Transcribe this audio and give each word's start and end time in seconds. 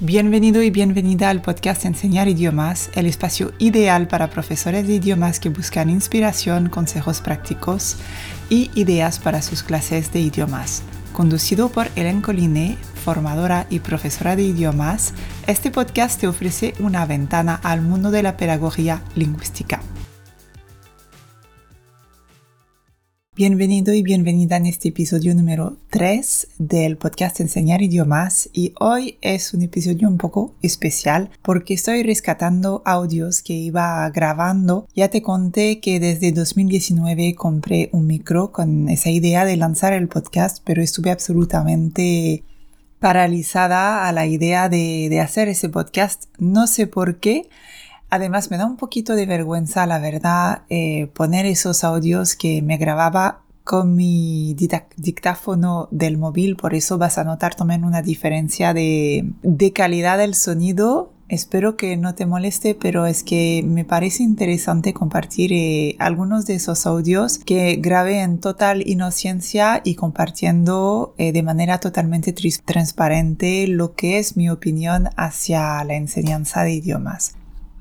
Bienvenido 0.00 0.60
y 0.64 0.70
bienvenida 0.70 1.30
al 1.30 1.40
podcast 1.40 1.84
Enseñar 1.84 2.26
idiomas, 2.26 2.90
el 2.94 3.06
espacio 3.06 3.52
ideal 3.60 4.08
para 4.08 4.28
profesores 4.28 4.88
de 4.88 4.94
idiomas 4.96 5.38
que 5.38 5.50
buscan 5.50 5.88
inspiración, 5.88 6.68
consejos 6.68 7.20
prácticos 7.20 7.96
y 8.50 8.72
ideas 8.74 9.20
para 9.20 9.40
sus 9.40 9.62
clases 9.62 10.12
de 10.12 10.18
idiomas. 10.18 10.82
Conducido 11.12 11.68
por 11.68 11.86
Helen 11.94 12.22
Collinet, 12.22 12.76
formadora 12.76 13.68
y 13.70 13.78
profesora 13.78 14.34
de 14.34 14.42
idiomas, 14.42 15.14
este 15.46 15.70
podcast 15.70 16.20
te 16.20 16.26
ofrece 16.26 16.74
una 16.80 17.06
ventana 17.06 17.60
al 17.62 17.80
mundo 17.80 18.10
de 18.10 18.24
la 18.24 18.36
pedagogía 18.36 19.00
lingüística. 19.14 19.80
Bienvenido 23.36 23.92
y 23.92 24.04
bienvenida 24.04 24.58
en 24.58 24.66
este 24.66 24.90
episodio 24.90 25.34
número 25.34 25.76
3 25.90 26.50
del 26.58 26.96
podcast 26.96 27.40
Enseñar 27.40 27.82
idiomas 27.82 28.48
y 28.52 28.74
hoy 28.78 29.18
es 29.22 29.52
un 29.54 29.62
episodio 29.62 30.06
un 30.06 30.18
poco 30.18 30.54
especial 30.62 31.30
porque 31.42 31.74
estoy 31.74 32.04
rescatando 32.04 32.80
audios 32.84 33.42
que 33.42 33.54
iba 33.54 34.08
grabando. 34.10 34.86
Ya 34.94 35.08
te 35.08 35.20
conté 35.20 35.80
que 35.80 35.98
desde 35.98 36.30
2019 36.30 37.34
compré 37.34 37.88
un 37.90 38.06
micro 38.06 38.52
con 38.52 38.88
esa 38.88 39.10
idea 39.10 39.44
de 39.44 39.56
lanzar 39.56 39.94
el 39.94 40.06
podcast, 40.06 40.62
pero 40.64 40.80
estuve 40.80 41.10
absolutamente 41.10 42.44
paralizada 43.00 44.06
a 44.06 44.12
la 44.12 44.26
idea 44.28 44.68
de, 44.68 45.08
de 45.10 45.20
hacer 45.20 45.48
ese 45.48 45.68
podcast. 45.68 46.26
No 46.38 46.68
sé 46.68 46.86
por 46.86 47.18
qué. 47.18 47.48
Además, 48.14 48.48
me 48.48 48.58
da 48.58 48.64
un 48.64 48.76
poquito 48.76 49.16
de 49.16 49.26
vergüenza, 49.26 49.86
la 49.86 49.98
verdad, 49.98 50.62
eh, 50.68 51.08
poner 51.14 51.46
esos 51.46 51.82
audios 51.82 52.36
que 52.36 52.62
me 52.62 52.76
grababa 52.76 53.42
con 53.64 53.96
mi 53.96 54.54
dictáfono 54.54 55.88
del 55.90 56.16
móvil, 56.16 56.54
por 56.54 56.74
eso 56.74 56.96
vas 56.96 57.18
a 57.18 57.24
notar 57.24 57.56
también 57.56 57.82
una 57.82 58.02
diferencia 58.02 58.72
de, 58.72 59.32
calidad 59.74 60.18
del 60.18 60.36
sonido. 60.36 61.10
Espero 61.28 61.76
que 61.76 61.96
no 61.96 62.14
te 62.14 62.24
moleste, 62.24 62.76
pero 62.76 63.04
es 63.04 63.24
que 63.24 63.64
me 63.66 63.84
parece 63.84 64.22
interesante 64.22 64.94
compartir 64.94 65.52
eh, 65.52 65.96
algunos 65.98 66.46
de 66.46 66.54
esos 66.54 66.86
audios 66.86 67.38
que 67.38 67.74
grabé 67.80 68.20
en 68.20 68.38
total 68.38 68.88
inocencia 68.88 69.80
y 69.82 69.96
compartiendo 69.96 71.16
eh, 71.18 71.32
de 71.32 71.42
manera 71.42 71.80
totalmente 71.80 72.32
transparente 72.32 73.66
lo 73.66 73.96
que 73.96 74.18
es 74.18 74.36
mi 74.36 74.50
opinión 74.50 75.08
hacia 75.16 75.82
la 75.82 75.94
enseñanza 75.94 76.62
de 76.62 76.74
idiomas. 76.74 77.34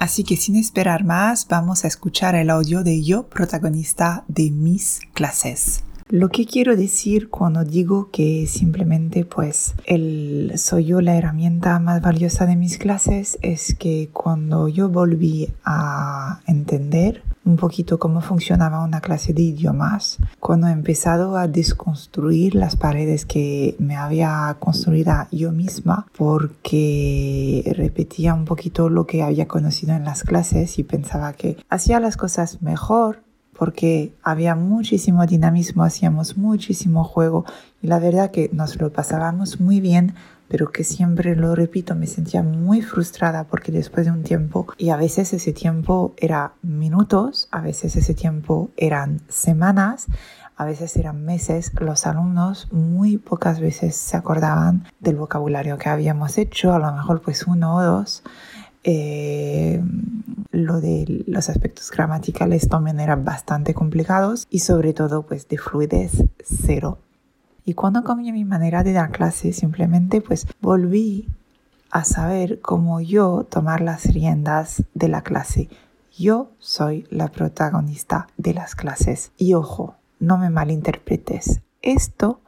Así 0.00 0.24
que 0.24 0.38
sin 0.38 0.56
esperar 0.56 1.04
más, 1.04 1.46
vamos 1.46 1.84
a 1.84 1.88
escuchar 1.88 2.34
el 2.34 2.48
audio 2.48 2.82
de 2.82 3.02
yo, 3.02 3.28
protagonista 3.28 4.24
de 4.28 4.50
mis 4.50 5.00
clases. 5.12 5.84
Lo 6.08 6.30
que 6.30 6.46
quiero 6.46 6.74
decir 6.74 7.28
cuando 7.28 7.64
digo 7.64 8.08
que 8.10 8.46
simplemente 8.46 9.26
pues 9.26 9.74
el, 9.84 10.54
soy 10.56 10.86
yo 10.86 11.02
la 11.02 11.16
herramienta 11.16 11.78
más 11.80 12.00
valiosa 12.00 12.46
de 12.46 12.56
mis 12.56 12.78
clases 12.78 13.38
es 13.42 13.76
que 13.78 14.08
cuando 14.10 14.68
yo 14.68 14.88
volví 14.88 15.52
a 15.66 16.40
entender 16.46 17.22
un 17.44 17.56
poquito 17.56 17.98
cómo 17.98 18.20
funcionaba 18.20 18.84
una 18.84 19.00
clase 19.00 19.32
de 19.32 19.42
idiomas, 19.42 20.18
cuando 20.38 20.68
he 20.68 20.72
empezado 20.72 21.36
a 21.36 21.48
desconstruir 21.48 22.54
las 22.54 22.76
paredes 22.76 23.24
que 23.26 23.76
me 23.78 23.96
había 23.96 24.56
construido 24.58 25.00
yo 25.32 25.52
misma, 25.52 26.06
porque 26.16 27.72
repetía 27.76 28.34
un 28.34 28.44
poquito 28.44 28.88
lo 28.88 29.06
que 29.06 29.22
había 29.22 29.48
conocido 29.48 29.94
en 29.94 30.04
las 30.04 30.22
clases 30.22 30.78
y 30.78 30.84
pensaba 30.84 31.32
que 31.32 31.56
hacía 31.68 32.00
las 32.00 32.16
cosas 32.16 32.62
mejor 32.62 33.22
porque 33.60 34.14
había 34.22 34.54
muchísimo 34.54 35.26
dinamismo, 35.26 35.84
hacíamos 35.84 36.38
muchísimo 36.38 37.04
juego 37.04 37.44
y 37.82 37.88
la 37.88 37.98
verdad 37.98 38.30
que 38.30 38.48
nos 38.54 38.80
lo 38.80 38.90
pasábamos 38.90 39.60
muy 39.60 39.82
bien 39.82 40.14
pero 40.48 40.72
que 40.72 40.82
siempre 40.82 41.36
lo 41.36 41.54
repito, 41.54 41.94
me 41.94 42.08
sentía 42.08 42.42
muy 42.42 42.80
frustrada 42.80 43.44
porque 43.44 43.70
después 43.70 44.06
de 44.06 44.12
un 44.12 44.24
tiempo, 44.24 44.66
y 44.78 44.90
a 44.90 44.96
veces 44.96 45.32
ese 45.32 45.52
tiempo 45.52 46.12
era 46.16 46.54
minutos, 46.62 47.46
a 47.52 47.60
veces 47.60 47.94
ese 47.94 48.14
tiempo 48.14 48.70
eran 48.76 49.20
semanas, 49.28 50.08
a 50.56 50.64
veces 50.64 50.96
eran 50.96 51.24
meses, 51.24 51.70
los 51.80 52.04
alumnos 52.04 52.66
muy 52.72 53.16
pocas 53.16 53.60
veces 53.60 53.94
se 53.94 54.16
acordaban 54.16 54.84
del 54.98 55.14
vocabulario 55.16 55.78
que 55.78 55.88
habíamos 55.88 56.36
hecho, 56.36 56.74
a 56.74 56.80
lo 56.80 56.90
mejor 56.92 57.22
pues 57.22 57.46
uno 57.46 57.76
o 57.76 57.82
dos. 57.82 58.24
Eh, 58.84 59.82
lo 60.52 60.80
de 60.80 61.24
los 61.26 61.48
aspectos 61.48 61.90
gramaticales 61.90 62.68
también 62.68 62.98
eran 62.98 63.24
bastante 63.24 63.74
complicados 63.74 64.46
y 64.50 64.60
sobre 64.60 64.94
todo 64.94 65.22
pues 65.22 65.48
de 65.48 65.58
fluidez 65.58 66.24
cero 66.42 66.98
y 67.64 67.74
cuando 67.74 68.02
cambié 68.02 68.32
mi 68.32 68.44
manera 68.44 68.82
de 68.82 68.92
dar 68.92 69.10
clase, 69.10 69.52
simplemente 69.52 70.20
pues 70.20 70.46
volví 70.60 71.28
a 71.90 72.02
saber 72.02 72.60
cómo 72.60 73.00
yo 73.00 73.46
tomar 73.48 73.80
las 73.80 74.12
riendas 74.12 74.82
de 74.94 75.08
la 75.08 75.22
clase. 75.22 75.68
Yo 76.18 76.50
soy 76.58 77.06
la 77.10 77.28
protagonista 77.28 78.26
de 78.36 78.54
las 78.54 78.74
clases. 78.74 79.30
Y 79.36 79.54
ojo, 79.54 79.94
no 80.18 80.38
me 80.38 80.50
malinterpretes. 80.50 81.60
Esto 81.82 82.40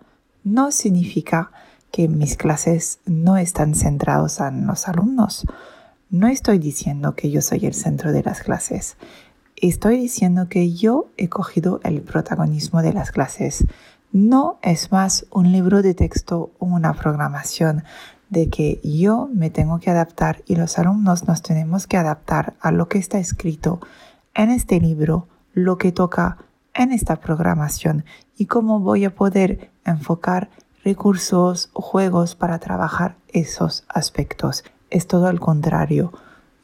no 0.45 0.73
significa 0.73 1.53
que 1.91 2.09
mis 2.09 2.37
clases 2.37 2.99
no 3.07 3.37
están 3.37 3.75
centrados 3.75 4.41
en 4.41 4.67
los 4.67 4.89
alumnos. 4.89 5.45
No 6.13 6.27
estoy 6.27 6.59
diciendo 6.59 7.15
que 7.15 7.31
yo 7.31 7.41
soy 7.41 7.65
el 7.65 7.73
centro 7.73 8.13
de 8.13 8.23
las 8.23 8.43
clases. 8.43 8.99
Estoy 9.57 9.97
diciendo 9.97 10.47
que 10.47 10.75
yo 10.75 11.07
he 11.17 11.31
cogido 11.31 11.81
el 11.85 12.03
protagonismo 12.03 12.83
de 12.83 12.93
las 12.93 13.13
clases 13.13 13.65
no 14.13 14.59
es 14.61 14.93
más 14.93 15.25
un 15.31 15.53
libro 15.53 15.81
de 15.81 15.95
texto 15.95 16.51
o 16.59 16.67
una 16.67 16.93
programación 16.93 17.85
de 18.29 18.51
que 18.51 18.79
yo 18.85 19.31
me 19.33 19.49
tengo 19.49 19.79
que 19.81 19.89
adaptar 19.89 20.43
y 20.45 20.57
los 20.57 20.79
alumnos 20.79 21.27
nos 21.27 21.41
tenemos 21.41 21.87
que 21.87 21.97
adaptar 21.97 22.57
a 22.61 22.73
lo 22.73 22.91
que 22.91 22.99
está 22.99 23.19
escrito 23.19 23.81
en 24.35 24.51
este 24.51 24.81
libro, 24.81 25.29
lo 25.55 25.79
que 25.79 25.93
toca 25.93 26.37
en 26.75 26.93
esta 26.93 27.17
programación 27.21 28.05
y 28.37 28.45
cómo 28.45 28.81
voy 28.81 29.07
a 29.07 29.15
poder 29.15 29.71
enfocar 29.87 30.51
recursos 30.85 31.71
o 31.73 31.81
juegos 31.81 32.35
para 32.35 32.59
trabajar 32.59 33.17
esos 33.29 33.85
aspectos. 33.89 34.63
Es 34.93 35.07
todo 35.07 35.27
al 35.27 35.41
contrario. 35.41 36.13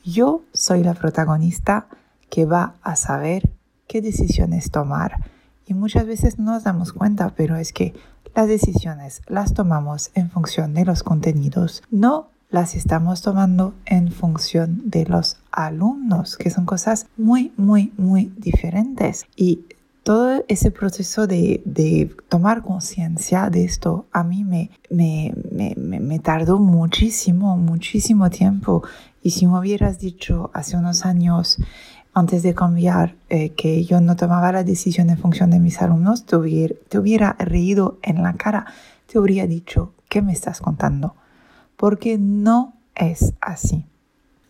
Yo 0.05 0.43
soy 0.53 0.85
la 0.85 0.93
protagonista 0.93 1.87
que 2.29 2.45
va 2.45 2.75
a 2.83 2.95
saber 2.95 3.49
qué 3.87 4.03
decisiones 4.03 4.71
tomar 4.71 5.31
y 5.65 5.73
muchas 5.73 6.07
veces 6.07 6.39
no 6.39 6.53
nos 6.53 6.65
damos 6.65 6.93
cuenta, 6.93 7.33
pero 7.35 7.57
es 7.57 7.73
que 7.73 7.95
las 8.35 8.47
decisiones 8.47 9.23
las 9.29 9.55
tomamos 9.55 10.11
en 10.15 10.29
función 10.29 10.75
de 10.75 10.85
los 10.85 11.03
contenidos, 11.03 11.83
no 11.91 12.29
las 12.51 12.75
estamos 12.75 13.23
tomando 13.23 13.73
en 13.87 14.13
función 14.13 14.83
de 14.85 15.07
los 15.07 15.39
alumnos, 15.51 16.37
que 16.37 16.51
son 16.51 16.67
cosas 16.67 17.07
muy, 17.17 17.53
muy, 17.57 17.95
muy 17.97 18.31
diferentes. 18.37 19.25
Y 19.37 19.65
todo 20.09 20.43
ese 20.49 20.71
proceso 20.71 21.27
de, 21.27 21.61
de 21.67 22.11
tomar 22.31 22.63
conciencia 22.63 23.51
de 23.51 23.65
esto 23.65 24.07
a 24.11 24.25
mí 24.25 24.43
me, 24.43 24.71
me, 24.89 25.35
me, 25.53 25.75
me, 25.77 26.19
tardó 26.19 26.59
muchísimo, 26.59 27.59
muchísimo 27.59 28.31
tiempo. 28.31 28.83
Y 29.23 29.33
si 29.33 29.47
me 29.47 29.59
hubieras 29.59 29.99
dicho 29.99 30.51
hace 30.55 30.79
unos 30.79 31.05
años, 31.05 31.59
antes 32.15 32.43
de 32.43 32.55
cambiar, 32.55 33.17
eh, 33.29 33.51
que 33.51 33.85
yo 33.85 34.01
no 34.01 34.17
tomaba 34.17 34.51
la 34.51 34.65
decisión 34.65 35.11
en 35.11 35.19
función 35.19 35.51
de 35.51 35.61
mis 35.61 35.83
alumnos, 35.83 36.25
te 36.25 36.37
hubiera, 36.37 36.75
te 36.89 36.99
hubiera 36.99 37.37
reído 37.39 37.99
en 38.01 38.23
la 38.23 38.33
cara, 38.33 38.65
te 39.13 39.19
habría 39.19 39.47
dicho, 39.47 39.93
¿qué 40.09 40.23
me 40.23 40.33
estás 40.33 40.63
contando? 40.63 41.17
Porque 41.77 42.17
no 42.17 42.73
es 42.95 43.35
así. 43.43 43.85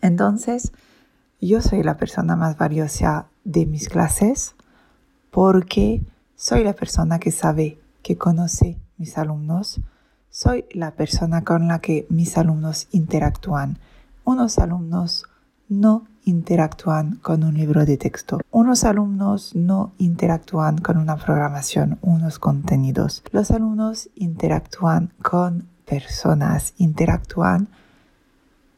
Entonces, 0.02 0.70
yo 1.40 1.60
soy 1.62 1.82
la 1.82 1.96
persona 1.96 2.36
más 2.36 2.56
valiosa 2.56 3.26
de 3.42 3.66
mis 3.66 3.88
clases 3.88 4.54
porque 5.30 6.02
soy 6.36 6.64
la 6.64 6.72
persona 6.72 7.18
que 7.18 7.30
sabe, 7.30 7.78
que 8.02 8.16
conoce 8.16 8.78
mis 8.96 9.18
alumnos, 9.18 9.80
soy 10.30 10.66
la 10.72 10.92
persona 10.92 11.42
con 11.42 11.68
la 11.68 11.80
que 11.80 12.06
mis 12.10 12.36
alumnos 12.38 12.88
interactúan. 12.92 13.78
Unos 14.24 14.58
alumnos 14.58 15.24
no 15.68 16.04
interactúan 16.24 17.16
con 17.16 17.42
un 17.42 17.54
libro 17.54 17.84
de 17.84 17.96
texto. 17.96 18.40
Unos 18.50 18.84
alumnos 18.84 19.54
no 19.54 19.92
interactúan 19.98 20.78
con 20.78 20.98
una 20.98 21.16
programación, 21.16 21.98
unos 22.02 22.38
contenidos. 22.38 23.22
Los 23.32 23.50
alumnos 23.50 24.10
interactúan 24.14 25.12
con 25.22 25.66
personas, 25.86 26.74
interactúan 26.76 27.68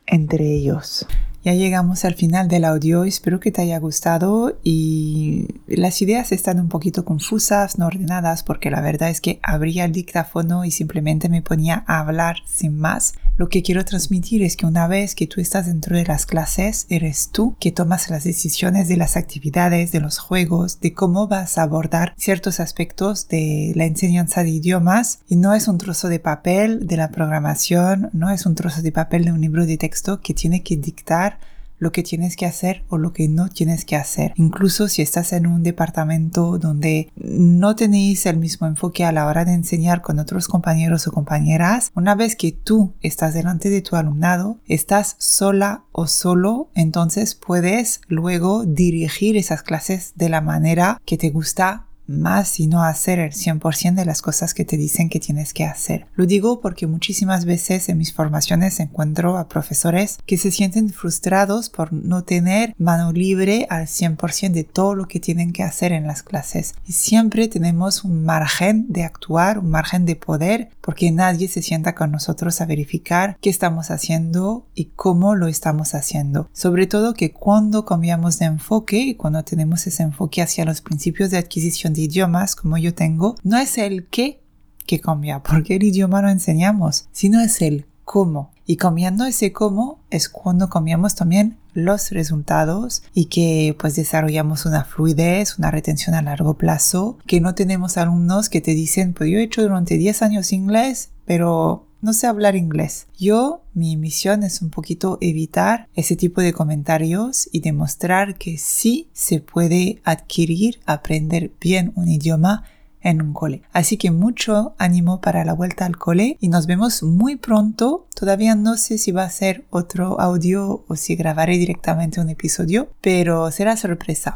entre 0.07 0.53
ellos. 0.53 1.07
Ya 1.43 1.55
llegamos 1.55 2.05
al 2.05 2.15
final 2.17 2.49
del 2.49 2.67
audio, 2.67 3.05
espero 3.05 3.41
que 3.41 3.51
te 3.51 3.63
haya 3.63 3.79
gustado 3.79 4.59
y 4.63 5.47
las 5.67 6.03
ideas 6.03 6.33
están 6.33 6.61
un 6.61 6.69
poquito 6.69 7.07
confusas, 7.07 7.79
no 7.79 7.87
ordenadas, 7.87 8.43
porque 8.43 8.71
la 8.71 8.83
verdad 8.83 9.09
es 9.09 9.23
que 9.23 9.41
abría 9.43 9.87
el 9.87 9.93
dictáfono 9.93 10.67
y 10.67 10.71
simplemente 10.71 11.31
me 11.31 11.41
ponía 11.41 11.83
a 11.87 12.01
hablar 12.01 12.37
sin 12.45 12.77
más. 12.77 13.15
Lo 13.37 13.49
que 13.49 13.63
quiero 13.63 13.85
transmitir 13.85 14.43
es 14.43 14.57
que 14.57 14.67
una 14.67 14.87
vez 14.87 15.15
que 15.15 15.27
tú 15.27 15.41
estás 15.41 15.67
dentro 15.67 15.97
de 15.97 16.05
las 16.05 16.27
clases, 16.27 16.87
eres 16.91 17.31
tú 17.33 17.57
que 17.59 17.73
tomas 17.73 18.11
las 18.11 18.25
decisiones 18.25 18.89
de 18.89 18.99
las 18.99 19.17
actividades, 19.17 19.93
de 19.93 20.01
los 20.01 20.19
juegos, 20.19 20.81
de 20.81 20.93
cómo 20.93 21.27
vas 21.27 21.57
a 21.57 21.63
abordar 21.63 22.15
ciertos 22.19 22.61
aspectos 22.61 23.29
de 23.29 23.73
la 23.77 23.87
enseñanza 23.87 24.43
de 24.43 24.51
idiomas. 24.51 25.21
Y 25.27 25.37
no 25.37 25.55
es 25.55 25.69
un 25.69 25.79
trozo 25.79 26.09
de 26.09 26.21
papel 26.21 26.87
de 26.87 26.97
la 26.97 27.11
programación, 27.11 28.11
no 28.13 28.31
es 28.31 28.45
un 28.45 28.55
trozo 28.55 28.83
de 28.83 28.93
papel 28.93 29.25
de 29.25 29.33
un 29.33 29.41
libro 29.41 29.65
de 29.65 29.79
texto 29.79 30.21
que 30.21 30.35
tiene 30.35 30.63
que 30.63 30.77
dictar 30.77 31.39
lo 31.81 31.91
que 31.91 32.05
tienes 32.05 32.37
que 32.37 32.47
hacer 32.47 32.85
o 32.89 32.99
lo 32.99 33.13
que 33.13 33.29
no 33.29 33.49
tienes 33.49 33.85
que 33.85 33.97
hacer. 33.97 34.33
Incluso 34.37 34.87
si 34.87 35.03
estás 35.03 35.33
en 35.33 35.49
un 35.49 35.65
departamento 35.65 36.59
donde 36.59 37.11
no 37.17 37.75
tenéis 37.75 38.27
el 38.27 38.37
mismo 38.37 38.69
enfoque 38.69 39.05
a 39.05 39.11
la 39.11 39.27
hora 39.27 39.45
de 39.45 39.55
enseñar 39.55 40.03
con 40.03 40.21
otros 40.21 40.47
compañeros 40.47 41.09
o 41.09 41.13
compañeras, 41.13 41.91
una 41.97 42.15
vez 42.15 42.37
que 42.37 42.53
tú 42.53 42.93
estás 43.01 43.35
delante 43.35 43.71
de 43.71 43.83
tu 43.83 43.97
alumnado, 43.97 44.59
estás 44.67 45.17
sola 45.19 45.85
o 45.91 46.07
solo, 46.07 46.71
entonces 46.75 47.35
puedes 47.35 48.03
luego 48.07 48.65
dirigir 48.65 49.37
esas 49.37 49.63
clases 49.63 50.13
de 50.15 50.29
la 50.29 50.41
manera 50.41 51.01
que 51.05 51.17
te 51.17 51.31
gusta 51.31 51.87
más 52.11 52.49
sino 52.49 52.83
hacer 52.83 53.19
el 53.19 53.33
100% 53.33 53.95
de 53.95 54.05
las 54.05 54.23
cosas 54.23 54.55
que 54.55 54.65
te 54.65 54.77
dicen 54.77 55.09
que 55.09 55.21
tienes 55.21 55.55
que 55.55 55.65
hacer. 55.65 56.07
Lo 56.15 56.27
digo 56.27 56.61
porque 56.61 56.87
muchísimas 56.87 57.45
veces 57.45 57.89
en 57.89 57.99
mis 57.99 58.13
formaciones 58.13 58.81
encuentro 58.81 59.39
a 59.39 59.49
profesores 59.49 60.19
que 60.27 60.37
se 60.37 60.51
sienten 60.51 60.91
frustrados 60.91 61.71
por 61.71 61.93
no 61.93 62.25
tener 62.25 62.75
mano 62.79 63.13
libre 63.13 63.67
al 63.71 63.87
100% 63.87 64.53
de 64.53 64.65
todo 64.65 64.95
lo 64.95 65.07
que 65.07 65.21
tienen 65.21 65.53
que 65.53 65.63
hacer 65.63 65.93
en 65.93 66.07
las 66.07 66.23
clases. 66.23 66.75
Y 66.87 66.93
siempre 66.93 67.49
tenemos 67.49 68.05
un 68.05 68.25
margen 68.25 68.87
de 68.89 69.05
actuar, 69.05 69.59
un 69.59 69.71
margen 69.71 70.05
de 70.05 70.17
poder, 70.17 70.71
porque 70.81 71.11
nadie 71.11 71.49
se 71.49 71.63
sienta 71.63 71.95
con 71.95 72.11
nosotros 72.11 72.61
a 72.61 72.67
verificar 72.67 73.37
qué 73.41 73.51
estamos 73.51 73.91
haciendo 73.91 74.67
y 74.75 74.87
cómo 74.97 75.35
lo 75.35 75.47
estamos 75.47 75.95
haciendo. 75.95 76.49
Sobre 76.53 76.87
todo 76.87 77.15
que 77.15 77.33
cuando 77.33 77.85
cambiamos 77.85 78.39
de 78.39 78.47
enfoque 78.47 78.99
y 78.99 79.15
cuando 79.15 79.45
tenemos 79.45 79.87
ese 79.87 80.03
enfoque 80.03 80.43
hacia 80.43 80.65
los 80.65 80.81
principios 80.81 81.31
de 81.31 81.39
adquisición 81.39 81.93
idiomas 82.01 82.57
como 82.57 82.79
yo 82.79 82.95
tengo, 82.95 83.37
no 83.43 83.59
es 83.59 83.79
el 83.79 84.07
qué 84.07 84.41
que 84.87 85.01
cambia, 85.01 85.43
porque 85.43 85.77
el 85.77 85.85
idioma 85.85 86.21
no 86.21 86.31
enseñamos, 86.31 87.07
sino 87.13 87.41
es 87.41 87.63
el 87.63 87.87
cómo. 88.05 88.51
Y 88.67 88.77
cambiando 88.77 89.25
ese 89.25 89.53
cómo 89.53 90.01
es 90.11 90.29
cuando 90.29 90.69
cambiamos 90.69 91.15
también 91.15 91.59
los 91.75 92.11
resultados 92.11 93.03
y 93.15 93.27
que 93.27 93.77
pues 93.79 93.95
desarrollamos 93.95 94.67
una 94.67 94.85
fluidez, 94.85 95.59
una 95.59 95.71
retención 95.71 96.15
a 96.17 96.23
largo 96.23 96.55
plazo, 96.55 97.19
que 97.27 97.41
no 97.41 97.55
tenemos 97.55 97.97
alumnos 97.97 98.49
que 98.49 98.61
te 98.61 98.73
dicen, 98.73 99.13
pues 99.13 99.31
yo 99.31 99.39
he 99.39 99.45
hecho 99.45 99.63
durante 99.63 99.97
10 99.97 100.23
años 100.23 100.53
inglés, 100.53 101.11
pero 101.25 101.87
no 102.03 102.13
sé 102.13 102.27
hablar 102.27 102.57
inglés. 102.57 103.07
Yo, 103.19 103.63
mi 103.75 103.97
misión 103.97 104.43
es 104.43 104.63
un 104.63 104.71
poquito 104.71 105.19
evitar 105.21 105.89
ese 105.95 106.17
tipo 106.17 106.41
de 106.41 106.53
comentarios 106.53 107.49
y 107.53 107.61
demostrar 107.61 108.37
que 108.37 108.59
sí 108.59 109.09
se 109.13 109.41
puede 109.41 110.01
adquirir, 110.05 110.81
aprender 110.87 111.51
bien 111.61 111.93
un 111.97 112.09
idioma 112.09 112.65
en 113.03 113.23
un 113.23 113.33
cole. 113.33 113.63
Así 113.73 113.97
que 113.97 114.11
mucho 114.11 114.75
ánimo 114.79 115.21
para 115.21 115.45
la 115.45 115.55
vuelta 115.55 115.87
al 115.87 115.97
cole 115.97 116.37
y 116.41 116.49
nos 116.49 116.67
vemos 116.67 117.03
muy 117.03 117.37
pronto. 117.37 118.07
Todavía 118.15 118.55
no 118.55 118.77
sé 118.77 118.99
si 118.99 119.13
va 119.13 119.25
a 119.25 119.31
ser 119.31 119.65
otro 119.71 120.21
audio 120.21 120.85
o 120.87 120.97
si 120.97 121.17
grabaré 121.17 121.59
directamente 121.59 122.21
un 122.21 122.29
episodio, 122.29 122.91
pero 123.01 123.51
será 123.51 123.77
sorpresa. 123.77 124.35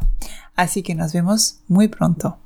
Así 0.55 0.83
que 0.83 0.95
nos 0.95 1.13
vemos 1.13 1.59
muy 1.67 1.87
pronto. 1.87 2.37